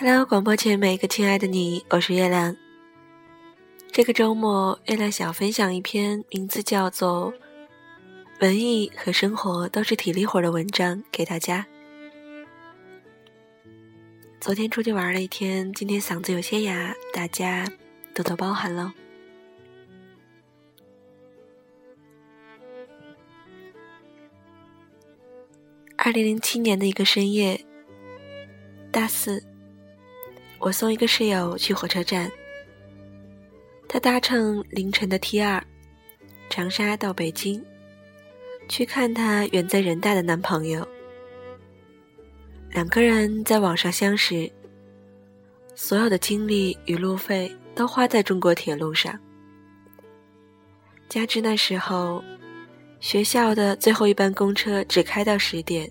[0.00, 2.56] Hello，广播前每一个亲爱的你，我是月亮。
[3.90, 7.32] 这个周末，月亮想分享一篇名字叫做
[8.40, 11.66] 《文艺和生活都是体力活》的文章给大家。
[14.40, 17.66] 昨天出去玩了一天，今天嗓子有些哑，大家
[18.14, 18.92] 多多包涵喽。
[25.96, 27.64] 二零零七年的一个深夜，
[28.92, 29.42] 大四。
[30.58, 32.30] 我送一个室友去火车站，
[33.88, 35.62] 他搭乘凌晨的 T 二，
[36.50, 37.62] 长沙到北京，
[38.68, 40.86] 去看他远在人大的男朋友。
[42.70, 44.50] 两个人在网上相识，
[45.74, 49.18] 所有的精力与路费都花在中国铁路上。
[51.08, 52.22] 加之那时候，
[53.00, 55.90] 学校的最后一班公车只开到十点。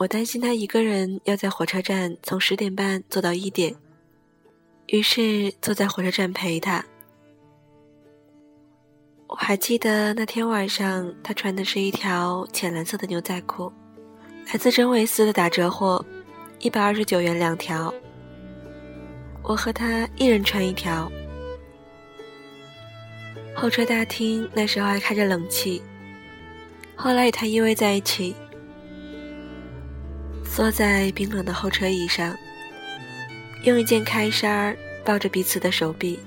[0.00, 3.76] 我担心他一个人要在火车站从十点半坐到一点，
[4.86, 6.82] 于是坐在火车站陪他。
[9.26, 13.70] 我还记得那天晚上，他穿的是一条浅蓝色的牛仔裤，
[14.46, 16.02] 来自真维斯的打折货，
[16.60, 17.92] 一百二十九元两条。
[19.42, 21.12] 我和他一人穿一条。
[23.54, 25.82] 候车大厅那时候还开着冷气，
[26.96, 28.34] 后来与他依偎在一起。
[30.52, 32.36] 坐在冰冷的候车椅上，
[33.62, 36.18] 用一件开衫抱着彼此的手臂。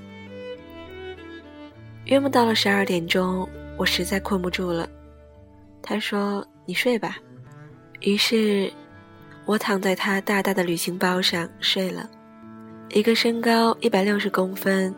[2.06, 4.88] 约莫到了十二点钟，我实在困不住了。
[5.82, 7.18] 他说：“你睡吧。”
[8.00, 8.72] 于是，
[9.44, 12.08] 我躺在他大大的旅行包上睡了。
[12.90, 14.92] 一个身高一百六十公分、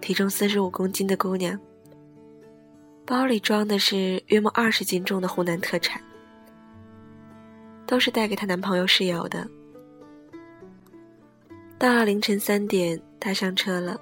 [0.00, 1.58] 体重四十五公斤的姑娘，
[3.06, 6.02] 包里装的是约莫二十斤重的湖南特产。
[7.86, 9.46] 都是带给她男朋友室友的。
[11.78, 14.00] 到了凌晨三点，她上车了。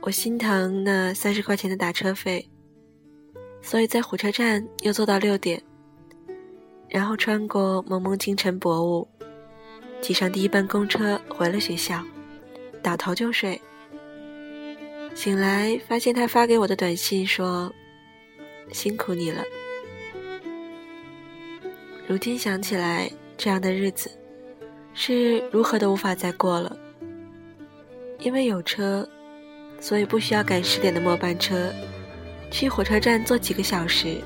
[0.00, 2.46] 我心疼那三十块钱的打车费，
[3.62, 5.62] 所以在火车站又坐到六点，
[6.88, 9.08] 然后穿过蒙蒙清晨薄雾，
[10.02, 12.04] 挤上第一班公车回了学校，
[12.82, 13.58] 倒头就睡。
[15.14, 17.72] 醒来发现他发给我的短信说
[18.72, 19.42] ：“辛苦你了。”
[22.06, 24.10] 如今想起来，这样的日子
[24.92, 26.76] 是如何都无法再过了。
[28.18, 29.08] 因为有车，
[29.80, 31.72] 所以不需要赶十点的末班车，
[32.50, 34.20] 去火车站坐几个小时。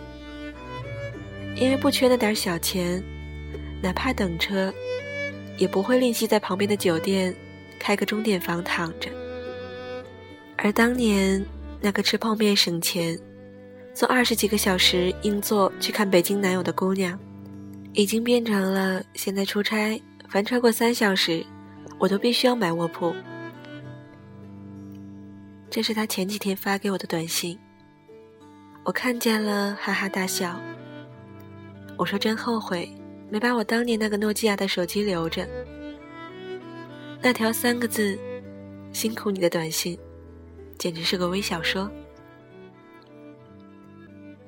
[1.54, 3.00] 因为不缺那点小钱，
[3.80, 4.74] 哪怕等车，
[5.56, 7.34] 也不会吝惜在旁边的酒店
[7.78, 9.08] 开个钟点房躺着。
[10.56, 11.44] 而当年
[11.80, 13.16] 那个吃泡面省钱，
[13.94, 17.16] 坐二十几个小时硬座去看北京男友的姑娘。
[17.92, 21.44] 已经变成了现在出差，凡超过三小时，
[21.98, 23.14] 我都必须要买卧铺。
[25.70, 27.58] 这是他前几天发给我的短信，
[28.84, 30.58] 我看见了，哈哈大笑。
[31.96, 32.88] 我说真后悔，
[33.28, 35.46] 没把我当年那个诺基亚的手机留着。
[37.20, 38.16] 那条三个字
[38.92, 39.98] “辛苦你”的短信，
[40.78, 41.90] 简直是个微小说。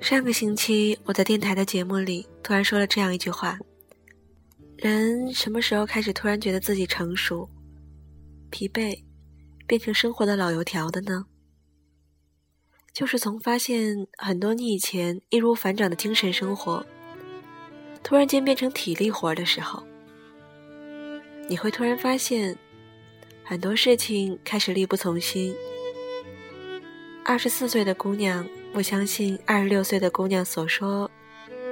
[0.00, 3.58] 上个星期，我在电台的节目里突然说了这样一句话：
[4.78, 7.48] 人什么时候开始突然觉得自己成熟、
[8.48, 9.04] 疲惫，
[9.66, 11.26] 变成生活的老油条的呢？
[12.94, 16.84] 就是从发现很多你以前易如反掌的精神生活，
[18.02, 19.84] 突然间变成体力活的时候，
[21.46, 22.56] 你会突然发现
[23.44, 25.54] 很多事情开始力不从心。
[27.22, 28.48] 二十四岁的姑娘。
[28.72, 31.10] 不相信二十六岁的姑娘所说，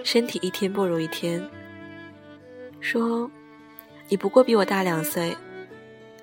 [0.02, 1.42] 身体一天不如一天。
[2.80, 3.30] 说，
[4.08, 5.34] 你不过比我大两岁。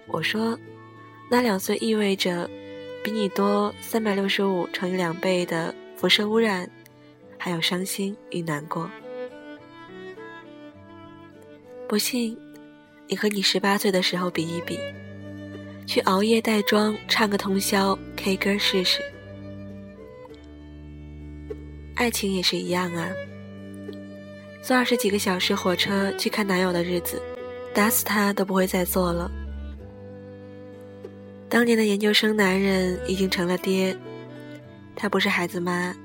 [0.08, 0.58] 我说，
[1.30, 2.50] 那两岁意味着
[3.04, 6.70] 比你多三百六十五乘以两倍的辐射污染，
[7.38, 8.90] 还有伤心与难过。
[11.88, 12.38] 不信，
[13.08, 14.78] 你和你十八岁的时候比一比，
[15.88, 19.02] 去熬夜带妆，唱个通宵 K 歌试试。
[21.96, 23.10] 爱情也是一样啊，
[24.62, 27.22] 坐二十几个小时火车去看男友的日子，
[27.74, 29.32] 打死他都不会再做了。
[31.48, 33.96] 当年的研究生男人已经成了爹，
[34.94, 35.96] 他不是孩子妈。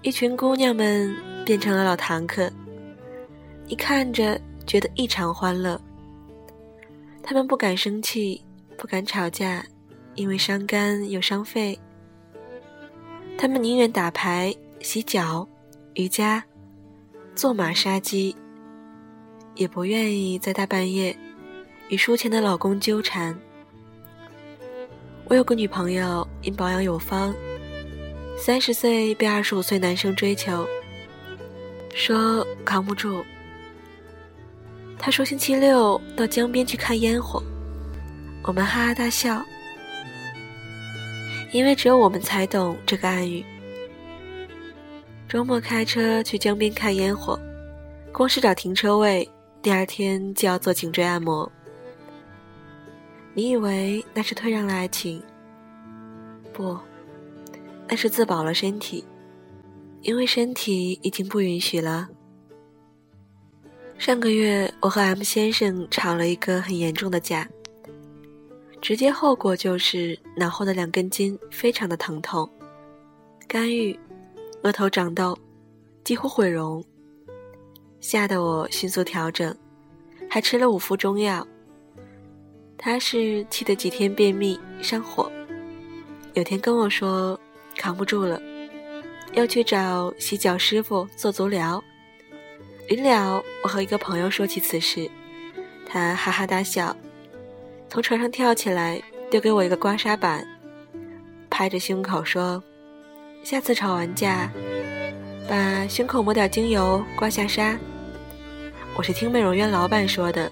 [0.00, 1.14] 一群姑娘们
[1.44, 2.50] 变成了老堂客，
[3.66, 5.78] 你看着觉得异常欢乐。
[7.22, 8.42] 他们不敢生气，
[8.78, 9.64] 不敢吵架，
[10.14, 11.78] 因为伤肝又伤肺。
[13.36, 15.46] 他们宁愿打牌、洗脚、
[15.94, 16.42] 瑜伽、
[17.34, 18.34] 做马杀鸡，
[19.54, 21.16] 也不愿意在大半夜
[21.88, 23.38] 与输钱的老公纠缠。
[25.26, 27.34] 我有个女朋友，因保养有方，
[28.38, 30.66] 三十岁被二十五岁男生追求，
[31.94, 33.24] 说扛不住。
[34.98, 37.42] 他说星期六到江边去看烟火，
[38.44, 39.44] 我们哈哈大笑，
[41.54, 43.44] 因为只有我们才懂这个暗语。
[45.28, 47.38] 周末开车去江边看烟火，
[48.12, 49.28] 光是找停车位，
[49.62, 51.50] 第二天就要做颈椎按摩。
[53.34, 55.22] 你以为那是退让了爱情？
[56.52, 56.76] 不，
[57.86, 59.04] 那是自保了身体，
[60.00, 62.08] 因为身体已经不允许了。
[63.96, 67.48] 上个月我和 M 先生吵了一个很严重的架，
[68.84, 72.46] 直接后果就是脑后的两根筋非常的疼痛，
[73.48, 73.98] 干预，
[74.62, 75.34] 额头长痘，
[76.04, 76.84] 几乎毁容，
[77.98, 79.56] 吓得我迅速调整，
[80.28, 81.46] 还吃了五副中药。
[82.76, 85.32] 他是气得几天便秘上火，
[86.34, 87.40] 有天跟我说
[87.78, 88.38] 扛不住了，
[89.32, 91.82] 要去找洗脚师傅做足疗。
[92.90, 95.10] 临了，我和一个朋友说起此事，
[95.86, 96.94] 他哈哈大笑，
[97.94, 99.00] 从床上跳起来，
[99.30, 100.44] 丢给我一个刮痧板，
[101.48, 102.60] 拍着胸口说
[103.44, 104.50] ：“下次吵完架，
[105.48, 107.78] 把胸口抹点精油刮下痧。”
[108.98, 110.50] 我是听美容院老板说的，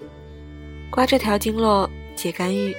[0.89, 1.89] 刮这条经络。
[2.15, 2.73] 解肝郁，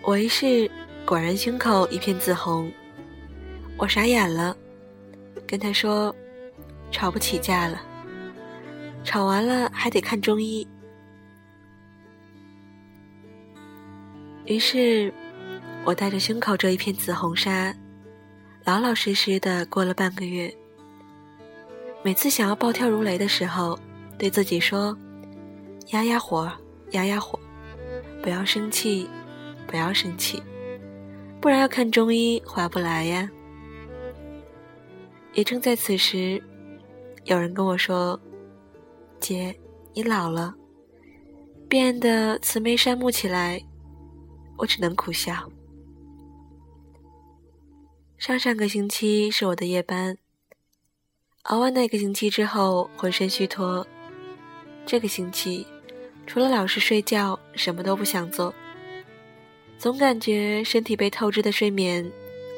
[0.00, 0.70] 我一试，
[1.04, 2.72] 果然胸口一片紫红，
[3.76, 4.56] 我傻眼了，
[5.46, 6.14] 跟他说，
[6.90, 7.82] 吵不起架了，
[9.04, 10.66] 吵完了还得看中医。
[14.48, 15.12] 于是，
[15.84, 17.74] 我带着胸口这一片紫红纱，
[18.64, 20.50] 老老实实的过了半个月。
[22.02, 23.78] 每次想要暴跳如雷的时候，
[24.18, 24.96] 对自己说，
[25.88, 26.50] 压压火。
[26.92, 27.38] 压压火，
[28.22, 29.06] 不要生气，
[29.66, 30.42] 不要生气，
[31.38, 33.28] 不然要看中医划不来呀。
[35.34, 36.42] 也正在此时，
[37.24, 38.18] 有人跟我说
[39.20, 39.54] ：“姐，
[39.92, 40.54] 你老了，
[41.68, 43.62] 变得慈眉善目起来。”
[44.58, 45.50] 我只能苦笑。
[48.18, 50.18] 上上个星期是我的夜班，
[51.44, 53.86] 熬完那个星期之后，浑身虚脱。
[54.84, 55.66] 这个星期。
[56.26, 58.52] 除了老实睡觉，什么都不想做。
[59.78, 62.12] 总感觉身体被透支的睡眠，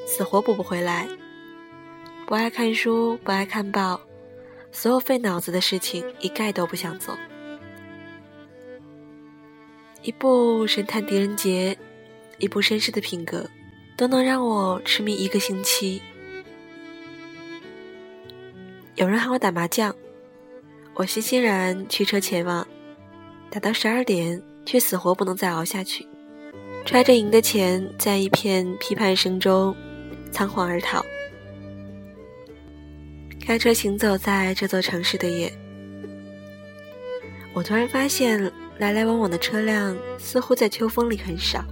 [0.08, 1.06] 死活补不回来。
[2.26, 4.00] 不爱看书，不爱看报，
[4.72, 7.16] 所有费脑子的事情一概都不想做。
[10.02, 11.78] 一部《神探狄仁杰》，
[12.40, 13.48] 一部绅士的品格，
[13.96, 16.02] 都能让我痴迷一个星期。
[18.96, 19.94] 有人喊我打麻将，
[20.94, 22.66] 我欣欣然驱车前往。
[23.50, 26.06] 打到十二点，却死活不能再熬下去，
[26.84, 29.76] 揣着赢的钱，在一片批判声中
[30.30, 31.04] 仓皇而逃。
[33.44, 35.52] 开车行走在这座城市的夜，
[37.52, 38.40] 我突然发现
[38.78, 41.64] 来来往往的车辆似乎在秋风里很少。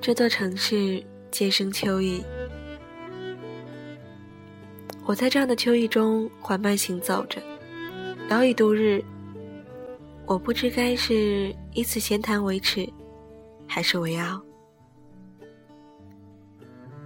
[0.00, 2.22] 这座城市渐生秋意，
[5.04, 7.42] 我在这样的秋意中缓慢行走着，
[8.28, 9.02] 聊以度日。
[10.26, 12.88] 我不知该是以此闲谈为耻，
[13.66, 14.42] 还是为傲，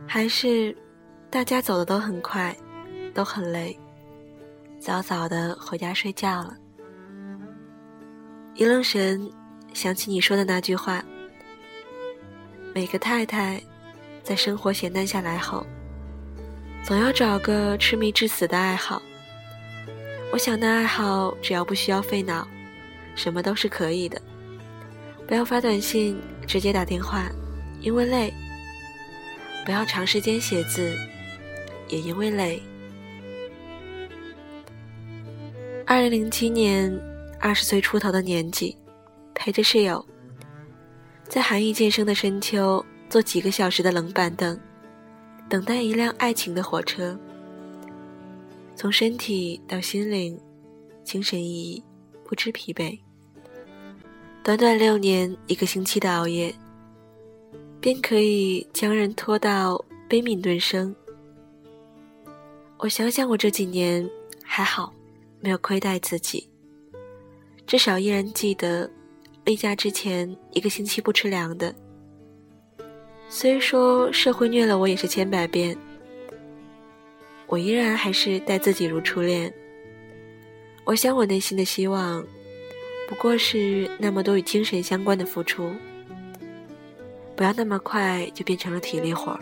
[0.06, 0.76] 还是
[1.28, 2.54] 大家走的都很快，
[3.12, 3.78] 都很累，
[4.78, 6.56] 早早的回家睡觉了。
[8.54, 9.30] 一愣神，
[9.72, 11.04] 想起你说的那句话：
[12.72, 13.60] 每个太太
[14.22, 15.66] 在生活闲淡下来后，
[16.84, 19.02] 总要找个痴迷至死的爱好。
[20.32, 22.46] 我想那爱好只要不需要费脑。
[23.16, 24.22] 什么都是可以的，
[25.26, 27.28] 不要发短信，直接打电话，
[27.80, 28.32] 因为累；
[29.66, 30.96] 不要长时间写字，
[31.88, 32.62] 也因为累。
[35.84, 36.90] 二零零七年，
[37.40, 38.78] 二十岁出头的年纪，
[39.34, 40.02] 陪着室友，
[41.30, 44.58] 在寒意渐生的深秋，坐几个小时的冷板凳，
[45.48, 47.16] 等待一辆爱情的火车，
[48.74, 50.36] 从身体到心灵，
[51.04, 51.82] 精神奕奕。
[52.24, 52.98] 不知疲惫。
[54.42, 56.52] 短短六年，一个星期的熬夜，
[57.80, 60.94] 便可以将人拖到悲悯顿生。
[62.78, 64.08] 我想想，我这几年
[64.42, 64.92] 还好，
[65.38, 66.48] 没有亏待自己，
[67.68, 68.90] 至少依然记得
[69.44, 71.74] 例假之前一个星期不吃凉的。
[73.28, 75.76] 虽说社会虐了我也是千百遍，
[77.46, 79.52] 我依然还是待自己如初恋。
[80.84, 82.24] 我想，我内心的希望，
[83.08, 85.72] 不过是那么多与精神相关的付出，
[87.36, 89.40] 不要那么快就变成了体力活儿。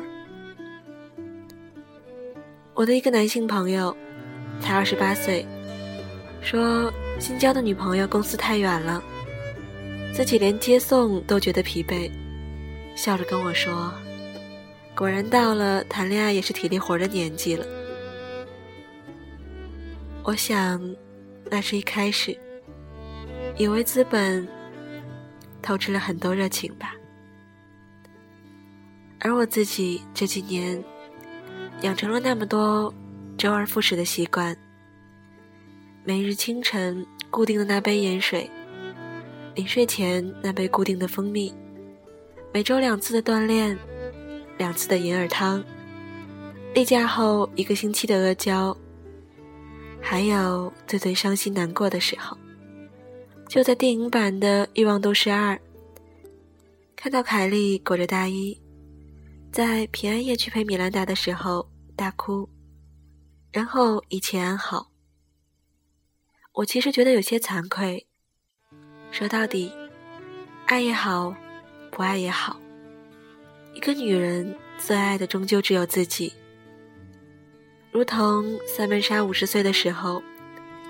[2.74, 3.96] 我的一个男性朋友，
[4.60, 5.46] 才二十八岁，
[6.42, 9.02] 说新交的女朋友公司太远了，
[10.18, 12.10] 自己连接送都觉得疲惫，
[12.96, 13.94] 笑着跟我说
[14.92, 17.64] ：“果然到了谈恋爱也是体力活的年纪了。”
[20.24, 20.82] 我想，
[21.48, 22.36] 那是一开始，
[23.56, 24.44] 以为资本
[25.62, 26.96] 透支了很多热情吧，
[29.20, 30.82] 而我自己这几年。
[31.82, 32.92] 养成了那么多
[33.36, 34.56] 周而复始的习惯：
[36.02, 38.50] 每日清晨固定的那杯盐水，
[39.58, 41.52] 临睡前那杯固定的蜂蜜，
[42.54, 43.76] 每周两次的锻炼，
[44.56, 45.64] 两次的银耳汤，
[46.76, 48.78] 例假后一个星期的阿胶，
[50.00, 52.38] 还有最最伤心难过的时候，
[53.48, 55.56] 就在电影版的《欲望都市二》，
[56.94, 58.56] 看到凯莉裹着大衣。
[59.50, 62.48] 在平安夜去陪米兰达的时候大哭，
[63.50, 64.92] 然后一切安好。
[66.52, 68.07] 我其实觉得有些惭愧。
[69.10, 69.72] 说到底，
[70.66, 71.34] 爱也好，
[71.90, 72.60] 不爱也好，
[73.74, 76.32] 一个女人最爱的终究只有自己。
[77.90, 80.22] 如同塞曼莎五十岁的时候，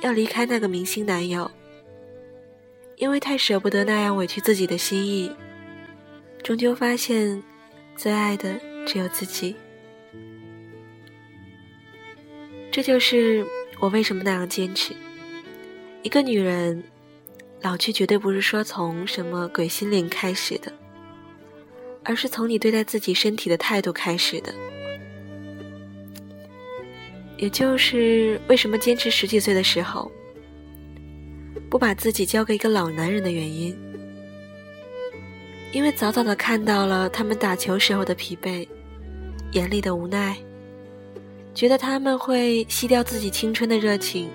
[0.00, 1.50] 要离开那个明星男友，
[2.96, 5.30] 因为太舍不得那样委屈自己的心意，
[6.42, 7.42] 终究发现。
[7.96, 9.56] 最爱的只有自己，
[12.70, 13.44] 这就是
[13.80, 14.94] 我为什么那样坚持。
[16.04, 16.80] 一个女人
[17.60, 20.72] 老去，绝对不是说从什么鬼心灵开始的，
[22.04, 24.54] 而是从你对待自己身体的态度开始的。
[27.36, 30.10] 也就是为什么坚持十几岁的时候，
[31.68, 33.76] 不把自己交给一个老男人的原因。
[35.70, 38.66] 因为早早的看到了他们打球时候的疲惫，
[39.52, 40.36] 眼里的无奈，
[41.54, 44.30] 觉得他们会吸掉自己青春的热情。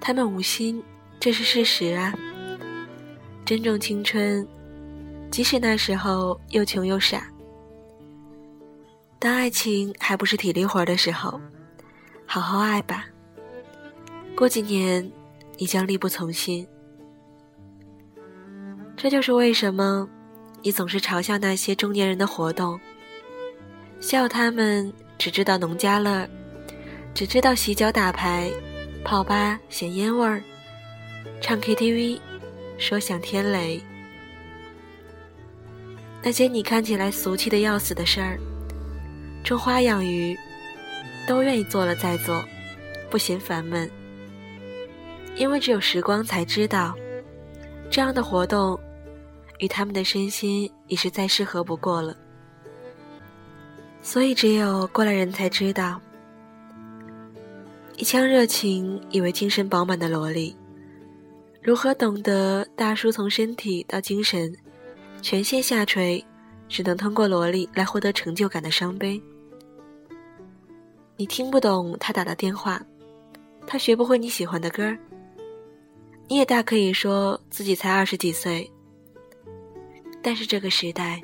[0.00, 0.82] 他们无心，
[1.26, 2.14] 这是事实啊。
[3.44, 4.46] 珍重青春，
[5.28, 7.28] 即使那时候又穷又傻。
[9.18, 11.40] 当爱情还不是体力活的时候，
[12.26, 13.06] 好好爱吧。
[14.36, 15.10] 过几年，
[15.58, 16.64] 你将力不从心。
[18.96, 20.08] 这就是为什么
[20.62, 22.78] 你总是嘲笑那些中年人的活动，
[23.98, 26.24] 笑他们只知道农家乐，
[27.12, 28.48] 只知道洗脚打牌、
[29.04, 30.40] 泡吧嫌烟味儿、
[31.40, 32.20] 唱 KTV
[32.78, 33.80] 说想天雷。
[36.22, 38.38] 那些你看起来俗气的要死的事儿，
[39.44, 40.36] 种花养鱼，
[41.26, 42.44] 都愿意做了再做，
[43.10, 43.88] 不嫌烦闷。
[45.36, 46.94] 因为只有时光才知道，
[47.90, 48.78] 这样的活动。
[49.58, 52.14] 与他们的身心已是再适合不过了，
[54.02, 55.98] 所以只有过来人才知道，
[57.96, 60.54] 一腔热情以为精神饱满的萝莉，
[61.66, 64.56] 如何懂得大叔从身体到精神
[65.20, 66.24] 全线下垂，
[66.68, 69.20] 只能通过萝莉来获得成就感的伤悲。
[71.16, 72.80] 你听不懂他打的电话，
[73.66, 74.96] 他学不会你喜欢的歌儿
[76.28, 78.70] 你也大可以说自己才二十几岁。
[80.22, 81.20] 但是这个时代，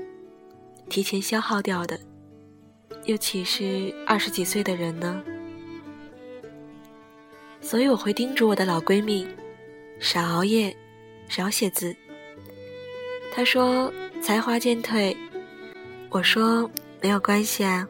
[0.88, 1.96] 提前消耗掉的，
[3.04, 5.22] 又岂是二十几岁的人呢？
[7.60, 9.24] 所以我会叮嘱我的老闺蜜，
[10.02, 10.76] 少熬夜，
[11.28, 11.94] 少写字。
[13.32, 13.90] 他说
[14.20, 15.16] 才华渐退，
[16.10, 16.68] 我说
[17.00, 17.88] 没有关系啊。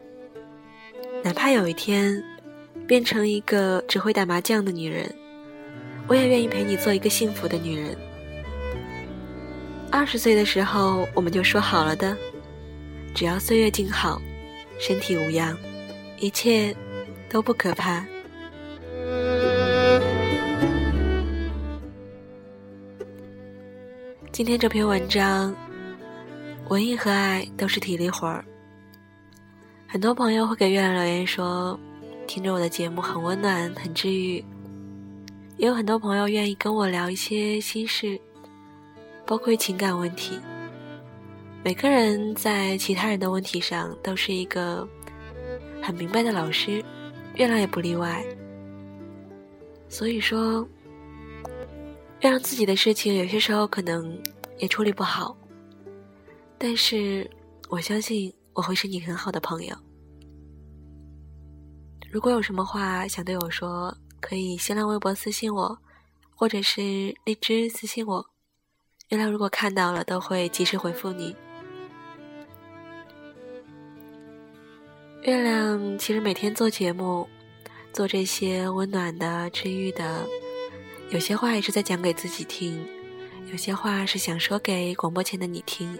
[1.23, 2.23] 哪怕有一天
[2.85, 5.11] 变成一个只会打麻将的女人，
[6.07, 7.97] 我也愿意陪你做一个幸福的女人。
[9.89, 12.15] 二十岁的时候，我们就说好了的，
[13.15, 14.21] 只要岁月静好，
[14.79, 15.57] 身体无恙，
[16.19, 16.75] 一切
[17.27, 18.05] 都不可怕。
[24.33, 25.55] 今天这篇文章，
[26.67, 28.43] 文艺和爱都是体力活儿。
[29.87, 31.79] 很多朋友会给月亮留言说，
[32.25, 34.43] 听着我的节目很温暖，很治愈。
[35.57, 38.19] 也有很多朋友愿意跟我聊一些心事。
[39.23, 40.39] 包括情感问题，
[41.63, 44.87] 每个人在其他人的问题上都是一个
[45.79, 46.83] 很明白的老师，
[47.35, 48.25] 月亮也不例外。
[49.87, 50.67] 所以说，
[52.23, 54.17] 让自己的事情有些时候可能
[54.57, 55.35] 也处理不好，
[56.57, 57.29] 但是
[57.67, 59.75] 我相信我会是你很好的朋友。
[62.09, 65.77] 如果有什么话想对我说，可以新浪微博私信我，
[66.33, 66.81] 或者是
[67.25, 68.25] 荔枝私信我，
[69.09, 71.35] 月亮如果看到了都会及时回复你。
[75.23, 77.27] 月亮其实每天做节目，
[77.91, 80.25] 做这些温暖的、治愈的，
[81.13, 82.83] 有些话也是在讲给自己听，
[83.51, 85.95] 有些话是想说给广播前的你听。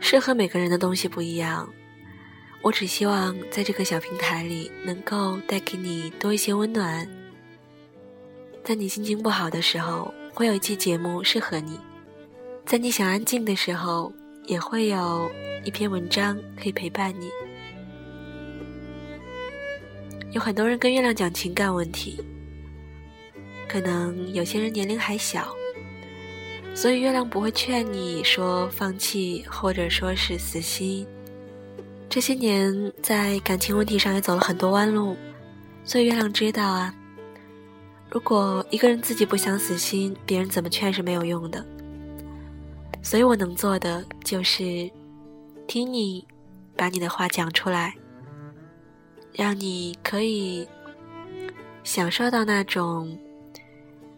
[0.00, 1.68] 适合每个人的东西不一样，
[2.62, 7.06] 我只希望在这个小平台里能够带给你多一些温暖。
[8.64, 11.78] 在你心情不好的时候，会有一期节目适合你。
[12.64, 14.10] 在你想安静的时候，
[14.46, 15.30] 也会有
[15.66, 17.28] 一篇文章可以陪伴你。
[20.34, 22.20] 有很多人跟月亮讲情感问题，
[23.68, 25.46] 可能有些人年龄还小，
[26.74, 31.06] 所以月亮不会劝你说放弃，或者说是死心。
[32.08, 35.16] 这些年在感情问题上也走了很多弯路，
[35.84, 36.92] 所以月亮知道啊，
[38.10, 41.64] 如果一个人自己不想死心，别人怎么劝是没有用的。
[43.04, 44.90] 所以我能做的就是
[45.68, 46.26] 听你
[46.76, 47.94] 把你的话讲出来，
[49.34, 50.66] 让你可以
[51.82, 53.18] 享受到那种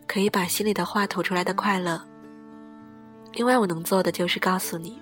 [0.07, 2.01] 可以把心里的话吐出来的快乐。
[3.33, 4.99] 另外，我能做的就是告诉你，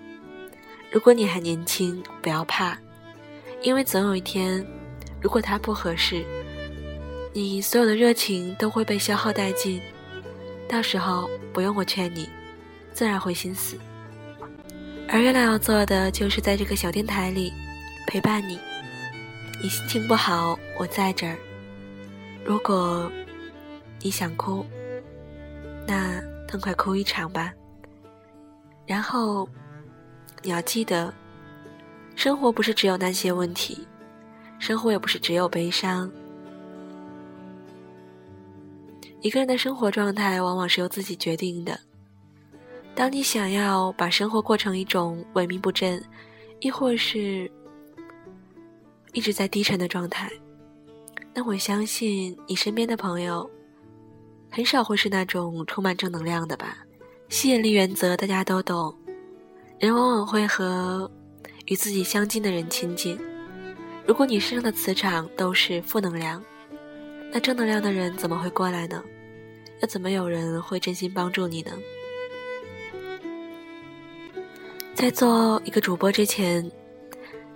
[0.91, 2.79] 如果你还年轻，不要怕，
[3.61, 4.65] 因为总有一天，
[5.21, 6.25] 如果他不合适，
[7.33, 9.81] 你所有的热情都会被消耗殆尽，
[10.69, 12.29] 到时候不用我劝你。
[12.93, 13.77] 自然会心死，
[15.09, 17.53] 而月亮要做的就是在这个小电台里
[18.07, 18.57] 陪伴你。
[19.63, 21.37] 你心情不好，我在这儿。
[22.45, 23.11] 如果
[24.01, 24.65] 你想哭，
[25.87, 27.53] 那痛快哭一场吧。
[28.87, 29.49] 然后
[30.43, 31.13] 你要记得，
[32.15, 33.87] 生活不是只有那些问题，
[34.59, 36.11] 生活也不是只有悲伤。
[39.23, 41.81] 一个人的生活状态往往是由自己决定的。
[42.95, 46.03] 当你想要把生活过成一种萎靡不振，
[46.61, 47.51] 亦或是
[49.15, 50.31] 一直在低沉的状态，
[51.33, 53.49] 那我相信你身边的朋友
[54.51, 56.77] 很少会是那种充满正能量的吧？
[57.29, 58.95] 吸引力原则大家都懂，
[59.79, 61.11] 人往往会和
[61.67, 63.19] 与自己相近的人亲近。
[64.07, 66.45] 如果你身上的磁场都是负能量，
[67.33, 69.03] 那正能量的人怎么会过来呢？
[69.81, 71.73] 又怎么有人会真心帮助你呢？
[74.95, 76.71] 在做一个主播之前，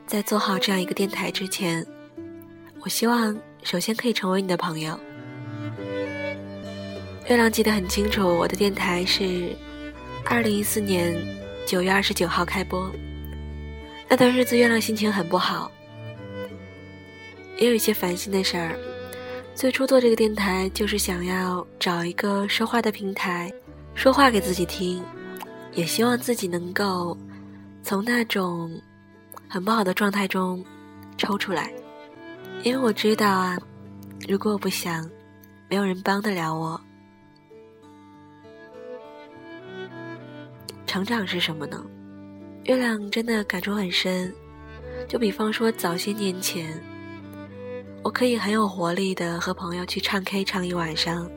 [0.09, 1.87] 在做好这样一个电台之前，
[2.81, 4.99] 我希望首先可以成为你的朋友。
[7.29, 9.55] 月亮记得很清楚，我的电台是
[10.25, 11.15] 二零一四年
[11.67, 12.91] 九月二十九号开播。
[14.09, 15.71] 那段日子，月亮心情很不好，
[17.59, 18.79] 也有一些烦心的事儿。
[19.55, 23.53] 最初做这个电台，就是想要找一个说话的平台，
[23.95, 25.05] 说话给自己听，
[25.75, 27.15] 也希望自己能够。
[27.81, 28.71] 从那种
[29.49, 30.63] 很不好的状态中
[31.17, 31.73] 抽出来，
[32.63, 33.59] 因为我知道啊，
[34.29, 35.09] 如果我不想，
[35.69, 36.81] 没有人帮得了我。
[40.87, 41.83] 成长是什么呢？
[42.65, 44.33] 月亮真的感触很深。
[45.09, 46.83] 就比方说，早些年前，
[48.03, 51.31] 我可以很有活力的和朋友去唱 K 唱一晚上，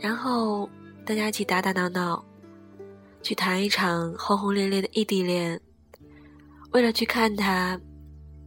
[0.00, 0.68] 然后
[1.04, 2.24] 大家一起打打闹闹。
[3.22, 5.60] 去谈一场轰轰烈烈的异地恋，
[6.72, 7.80] 为了去看他，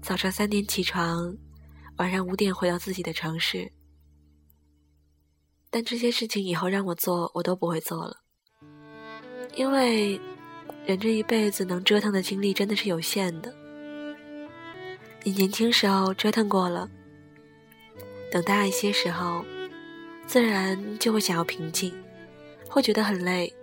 [0.02, 1.36] 早上三点起床，
[1.98, 3.70] 晚上五点回到自己的城市。
[5.70, 8.18] 但这些事情以后让我做，我都不会做了，
[9.56, 10.18] 因为
[10.86, 13.54] 人这一辈子能折腾的精力真的是有限的。
[15.24, 16.90] 你年轻时候折腾过了，
[18.32, 19.44] 等大一些时候，
[20.26, 21.94] 自然就会想要平静，
[22.70, 23.54] 会觉得很累。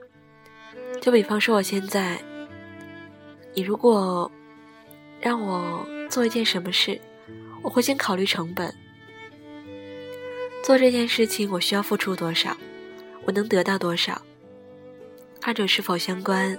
[1.01, 2.23] 就比方说，我现在，
[3.55, 4.31] 你如果
[5.21, 7.01] 让我做一件什么事，
[7.63, 8.75] 我会先考虑成本。
[10.65, 12.57] 做这件事情，我需要付出多少，
[13.25, 14.21] 我能得到多少，
[15.43, 16.59] 二者是否相关？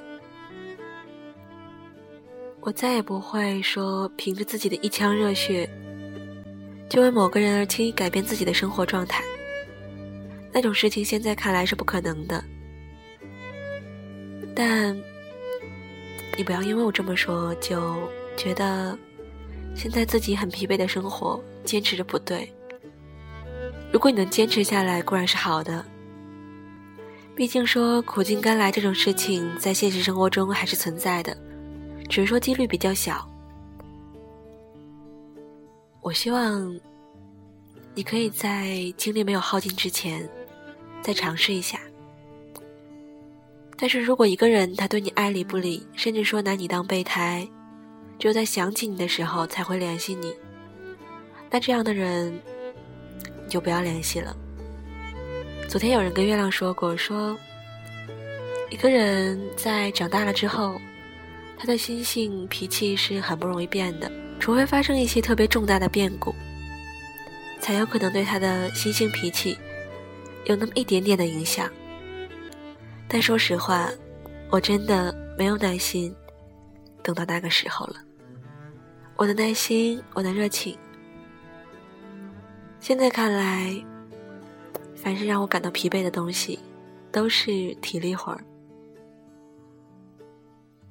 [2.60, 5.68] 我再也不会说凭着自己的一腔热血，
[6.88, 9.24] 就为某个人而轻易改变自己的生活状态。
[10.52, 12.44] 那种事情现在看来是不可能的。
[14.54, 14.96] 但
[16.38, 17.98] 你不要因为我这么说就
[18.38, 18.98] 觉得
[19.76, 22.52] 现在自己很疲惫的生活坚持着不对。
[23.92, 25.86] 如果你能坚持下来，固然是好的。
[27.36, 31.36] 毕竟说苦尽甘来这种事情，在现实生活中还是存在的，
[32.10, 33.28] 只是说几率比较小。
[36.02, 36.78] 我希望
[37.94, 40.28] 你可以在精力没有耗尽之前，
[41.02, 41.80] 再尝试一下。
[43.78, 47.48] 但是如果一个人他对你爱理不理，甚至说拿你当备胎，
[48.22, 50.32] 只有在想起你的时候才会联系你，
[51.50, 52.32] 那这样的人
[53.44, 54.38] 你就不要联系了。
[55.68, 57.36] 昨天有人跟月亮说过，说
[58.70, 60.80] 一个人在长大了之后，
[61.58, 66.32] 他的心性脾气是很不容易变的，除非发生一些特别重大的变故，
[67.60, 69.58] 才有可能对他的心性脾气
[70.46, 71.68] 有那么一点点的影响。
[73.08, 73.90] 但说实话，
[74.52, 76.16] 我真的没有耐心
[77.02, 77.96] 等到那个时候了。
[79.22, 80.76] 我的耐心，我的热情，
[82.80, 83.72] 现在看来，
[84.96, 86.58] 凡是让我感到疲惫的东西，
[87.12, 88.44] 都是体力活儿。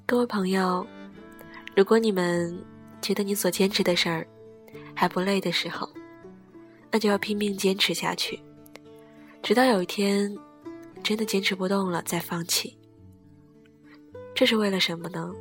[0.06, 0.86] 各位朋友，
[1.74, 2.56] 如果你们
[3.02, 4.24] 觉得你所坚持的事儿
[4.94, 5.90] 还不累的时候，
[6.88, 8.40] 那就要拼命坚持下去，
[9.42, 10.32] 直到有一天。
[11.02, 12.78] 真的坚持不动了，再放弃。
[14.36, 15.32] 这是为了什么呢？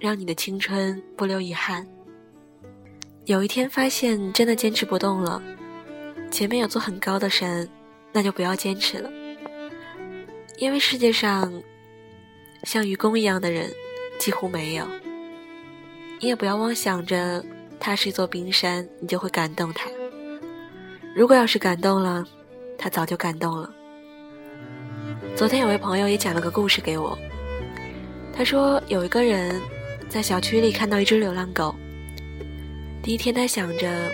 [0.00, 1.86] 让你的青春不留遗憾。
[3.26, 5.40] 有一天发现真的坚持不动了，
[6.30, 7.68] 前面有座很高的山，
[8.12, 9.10] 那就不要坚持了。
[10.56, 11.52] 因为世界上
[12.64, 13.70] 像愚公一样的人
[14.18, 14.86] 几乎没有。
[16.18, 17.44] 你也不要妄想着
[17.78, 19.88] 它是一座冰山，你就会感动它。
[21.14, 22.26] 如果要是感动了，
[22.78, 23.70] 他早就感动了。
[25.36, 27.16] 昨天有位朋友也讲了个故事给我。
[28.32, 29.60] 他说有一个人
[30.08, 31.69] 在小区里看到一只流浪狗。
[33.02, 34.10] 第一天他想着，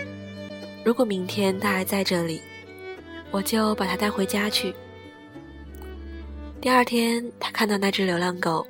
[0.83, 2.41] 如果明天他还在这里，
[3.31, 4.73] 我就把它带回家去。
[6.61, 8.65] 第二天他看到那只流浪狗，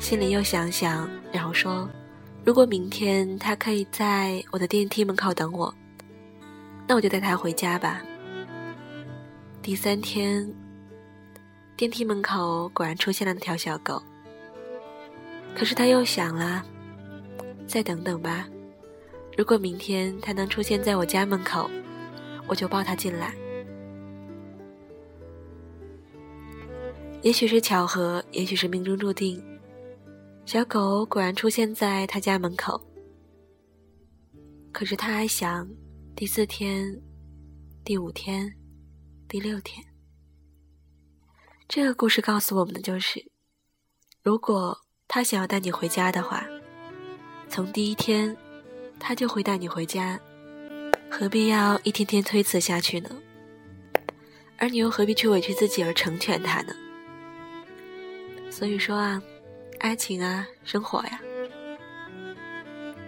[0.00, 1.88] 心里又想想，然后说，
[2.44, 5.72] 如果明天它可以在我的电梯门口等我，
[6.86, 8.02] 那我就带它回家吧。
[9.62, 10.48] 第三天。
[11.76, 14.02] 电梯门口果然出现了那条小狗，
[15.54, 16.64] 可是他又想了，
[17.68, 18.48] 再等等吧。
[19.38, 21.70] 如果明天它能出现在我家门口，
[22.48, 23.32] 我就抱它进来。
[27.22, 29.40] 也许是巧合，也许是命中注定，
[30.44, 32.84] 小狗果然出现在他家门口。
[34.72, 35.68] 可是他还想，
[36.16, 37.00] 第四天、
[37.84, 38.52] 第五天、
[39.28, 39.84] 第六天。
[41.68, 43.24] 这个故事告诉我们的就是：
[44.20, 46.44] 如果他想要带你回家的话，
[47.48, 48.36] 从第一天
[48.98, 50.18] 他就会带你回家，
[51.10, 53.10] 何必要一天天推辞下去呢？
[54.56, 56.74] 而你又何必去委屈自己而成全他呢？
[58.50, 59.22] 所以说啊，
[59.78, 61.20] 爱情啊，生活呀，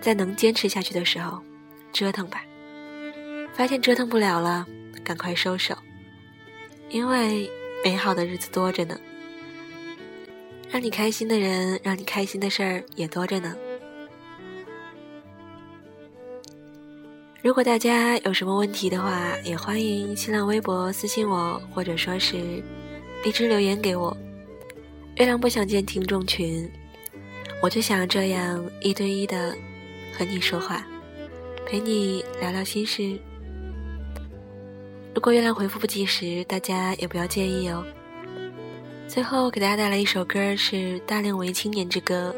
[0.01, 1.43] 在能坚持下去的时候，
[1.93, 2.45] 折腾吧。
[3.53, 4.67] 发现折腾不了了，
[5.03, 5.77] 赶快收手，
[6.89, 7.51] 因为。
[7.83, 9.01] 美好的日子多着呢，
[10.69, 13.57] 让你开心的人，让你开心的事儿也多着呢。
[17.43, 22.37] 如果大家有什么问题的话，也欢迎新浪微博私信我，或者说是
[23.25, 24.15] 荔枝留言给我。
[25.17, 26.71] 月亮不想见听众群，
[27.63, 29.57] 我就想这样一对一的
[30.13, 30.87] 和你说话，
[31.65, 33.19] 陪你聊聊心事。
[35.15, 37.83] 如果月亮回复不及时，大家也不要介意哦。
[39.09, 40.77] 最后给大家带来一首歌，是
[41.07, 42.35] 《大龄文艺青年之歌》，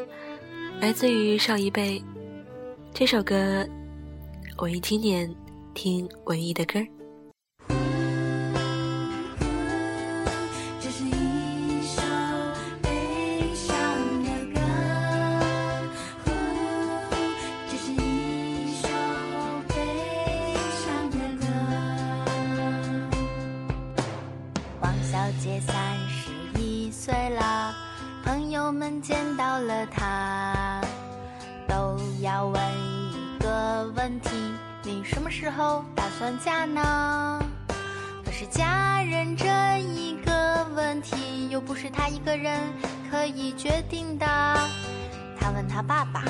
[0.81, 2.01] 来自于邵一辈。
[2.93, 3.67] 这首歌，
[4.59, 5.35] 文艺青年，
[5.73, 6.87] 听文艺的歌儿。
[10.79, 12.01] 这是一首
[12.81, 13.73] 悲伤
[14.23, 14.61] 的歌。
[17.67, 18.87] 这是一首
[19.67, 19.75] 悲
[20.71, 21.45] 伤的歌。
[24.79, 27.73] 王小姐三十一岁了，
[28.23, 30.79] 朋友们见到了她，
[31.67, 32.92] 都要问。
[33.95, 34.29] 问题，
[34.83, 37.39] 你什么时候打算嫁呢？
[38.25, 39.45] 可是嫁人这
[39.79, 42.59] 一个问题，又不是他一个人
[43.11, 44.25] 可以决定的。
[45.39, 46.23] 他问他爸爸，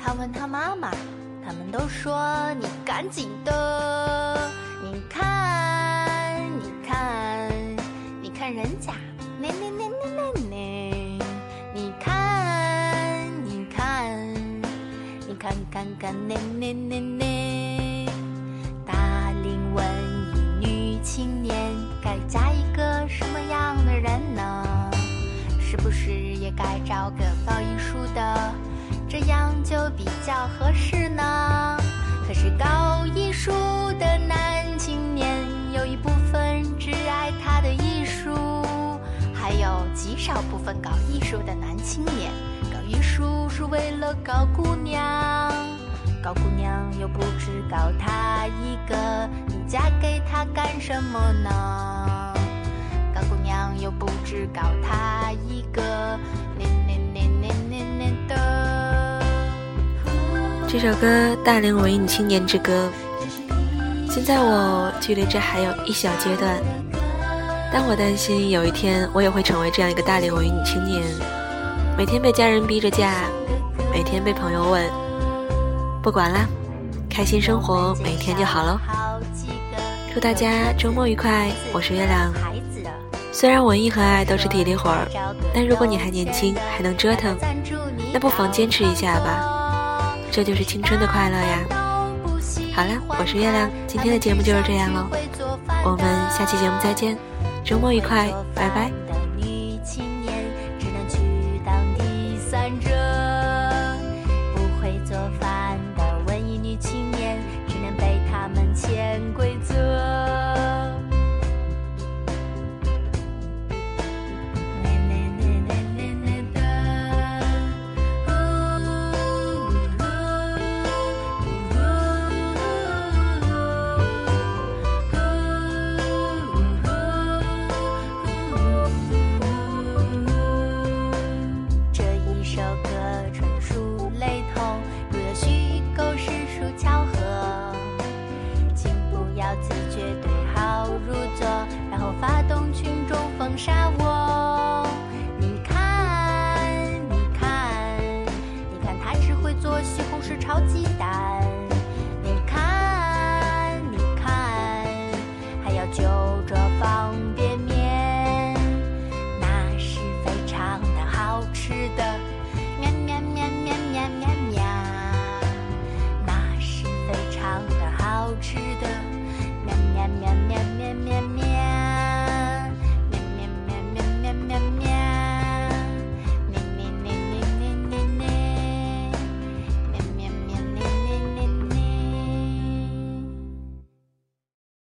[0.00, 0.90] 他问他妈妈，
[1.44, 4.50] 他们都说你赶紧的。
[4.82, 7.52] 你看，你看，
[8.22, 8.94] 你看人家，
[9.40, 10.47] 那那那那那，
[15.78, 17.28] 看看看那那那那。
[21.00, 24.90] 青年该嫁一个什么样的人呢？
[25.60, 28.54] 是不是也该找个搞艺术的，
[29.08, 31.76] 这样就比较合适呢？
[32.26, 33.52] 可是搞艺术
[33.98, 38.34] 的男青年有一部分只爱他的艺术，
[39.32, 42.30] 还有极少部分搞艺术的男青年
[42.70, 45.52] 搞艺术是为了搞姑娘，
[46.22, 48.96] 高姑娘又不只高他一个，
[49.46, 52.34] 你嫁给他干什么呢？
[53.14, 55.80] 高姑娘又不只高他一个，
[56.56, 59.22] 念念念念念念的。
[60.66, 61.06] 这首歌
[61.44, 62.90] 《大龄文艺青年之歌》，
[64.12, 66.58] 现在我距离这还有一小阶段，
[67.72, 71.00] 但我担心有一天我也会成为这样一个大龄文艺女青年，
[71.96, 73.22] 每天被家人逼着嫁，
[73.92, 74.84] 每天被朋友问，
[76.02, 76.46] 不管啦，
[77.10, 78.78] 开心生活每天就好喽。
[80.14, 82.32] 祝大家周末愉快，我是月亮。
[83.32, 85.06] 虽然文艺和爱都是体力活儿，
[85.54, 87.36] 但如果你还年轻，还能折腾，
[88.12, 90.14] 那不妨坚持一下吧。
[90.30, 91.58] 这就是青春的快乐呀！
[92.74, 95.06] 好了，我是月亮，今天的节目就是这样喽，
[95.84, 97.16] 我们下期节目再见，
[97.64, 99.07] 周末愉快，拜拜。